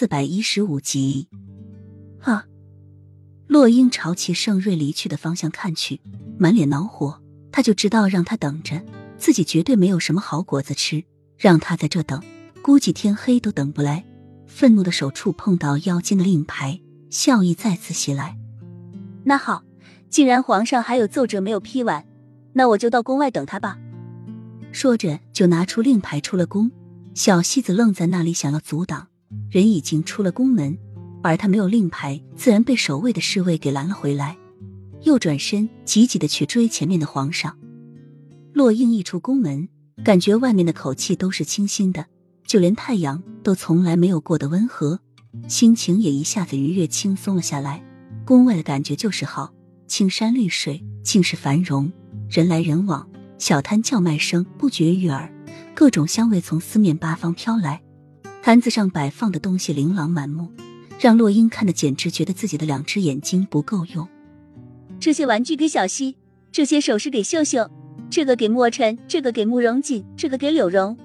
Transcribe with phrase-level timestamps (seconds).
[0.00, 1.28] 四百一十五集。
[2.22, 2.46] 啊！
[3.46, 6.00] 洛英朝齐盛瑞离去的方向看去，
[6.38, 7.20] 满脸恼火。
[7.52, 8.82] 他就知道让他等着，
[9.18, 11.04] 自己绝对没有什么好果子吃。
[11.36, 12.18] 让他在这等，
[12.62, 14.02] 估计天黑都等不来。
[14.46, 16.80] 愤怒的手触碰到腰间的令牌，
[17.10, 18.38] 笑意再次袭来。
[19.24, 19.62] 那好，
[20.08, 22.06] 既然皇上还有奏折没有批完，
[22.54, 23.76] 那我就到宫外等他吧。
[24.72, 26.72] 说着，就拿出令牌出了宫。
[27.12, 29.08] 小戏子愣在那里，想要阻挡，
[29.50, 30.78] 人已经出了宫门，
[31.22, 34.36] 而他没有令牌，自然被守卫的侍卫给拦了回来。
[35.02, 37.56] 又转身急急的去追前面的皇上。
[38.52, 39.68] 洛英一出宫门，
[40.04, 42.06] 感觉外面的口气都是清新的，
[42.46, 45.00] 就连太阳都从来没有过的温和，
[45.48, 47.82] 心情也一下子愉悦轻松了下来。
[48.26, 49.52] 宫外的感觉就是好，
[49.86, 51.90] 青山绿水，尽是繁荣，
[52.28, 53.08] 人来人往，
[53.38, 55.32] 小摊叫卖声不绝于耳，
[55.74, 57.80] 各种香味从四面八方飘来，
[58.50, 60.50] 摊子上摆放的东西琳琅满目，
[60.98, 64.08] 让洛英看得简直觉得自己的两只眼睛不够用。
[64.98, 66.16] 这些玩具给小溪，
[66.50, 67.70] 这些首饰给秀秀，
[68.10, 70.98] 这个给墨尘，这个给慕容锦，这个给柳荣。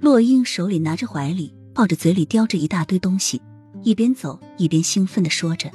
[0.00, 3.42] 洛英手里拿着怀里抱着，嘴里叼着一大堆东西，
[3.82, 5.70] 一边走一边兴奋的说着：“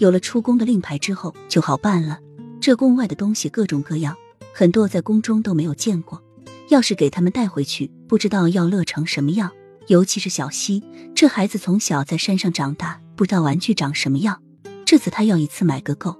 [0.00, 2.18] 有了出宫的令牌之后就好办了。
[2.58, 4.16] 这宫外的东西各种各样，
[4.54, 6.22] 很多在宫中都没有见过。
[6.70, 9.52] 要是给他们带回去，不知道要乐成什么样。
[9.88, 10.82] 尤其是小溪，
[11.14, 14.42] 这孩子从小在山上长大，不知道玩具长什么样。
[14.84, 16.18] 这次他要一次买个够。”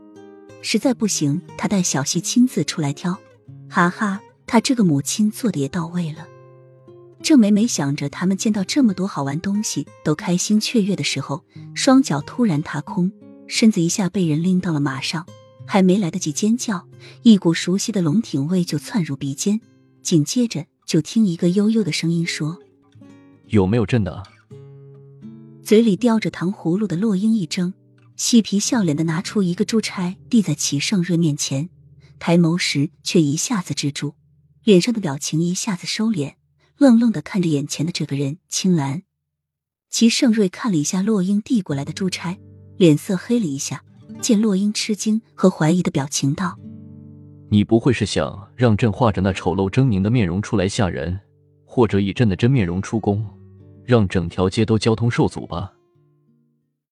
[0.62, 3.18] 实在不行，他带小希亲自出来挑，
[3.68, 6.26] 哈哈，他这个母亲做的也到位了。
[7.22, 13.12] 正美美想着他们见到这么多好玩东西都开心雀跃的时候，双脚突然踏空，
[13.46, 15.26] 身子一下被人拎到了马上，
[15.66, 16.86] 还没来得及尖叫，
[17.22, 19.60] 一股熟悉的龙挺味就窜入鼻尖，
[20.02, 22.58] 紧接着就听一个悠悠的声音说
[23.48, 24.22] ：“有没有朕的？”
[25.62, 27.72] 嘴里叼着糖葫芦的洛英一怔。
[28.16, 31.68] 嬉皮笑脸的拿出一个珠钗，递在齐盛瑞面前，
[32.20, 34.14] 抬眸时却一下子止住，
[34.62, 36.34] 脸上的表情一下子收敛，
[36.78, 39.02] 愣愣的看着眼前的这个人青兰。
[39.90, 42.38] 齐盛瑞看了一下洛英递过来的珠钗，
[42.76, 43.82] 脸色黑了一下，
[44.20, 46.56] 见洛英吃惊和怀疑的表情，道
[47.50, 51.18] ：“你不会是想让朕画着那丑陋狰狞的面容出来吓人，
[51.64, 53.26] 或者以朕的真面容出宫，
[53.84, 55.72] 让整条街都交通受阻吧？”